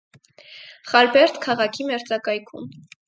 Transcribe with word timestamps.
Խարբերդ 0.93 1.37
քաղաքի 1.45 1.85
մերձակայքում։ 1.91 2.69